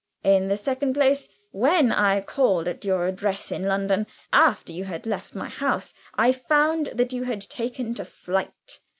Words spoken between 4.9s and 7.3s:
left my house, I found that you